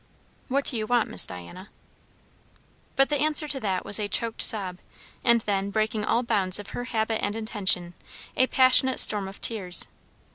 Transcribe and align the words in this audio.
"What 0.47 0.65
do 0.65 0.75
you 0.77 0.87
want, 0.87 1.11
Miss 1.11 1.27
Diana?" 1.27 1.69
But 2.95 3.09
the 3.09 3.19
answer 3.21 3.47
to 3.47 3.59
that 3.59 3.85
was 3.85 3.99
a 3.99 4.07
choked 4.07 4.41
sob, 4.41 4.79
and 5.23 5.41
then, 5.41 5.69
breaking 5.69 6.05
all 6.05 6.23
bounds 6.23 6.57
of 6.57 6.71
her 6.71 6.85
habit 6.85 7.23
and 7.23 7.35
intention, 7.35 7.93
a 8.35 8.47
passionate 8.47 8.99
storm 8.99 9.27
of 9.27 9.39
tears. 9.41 9.87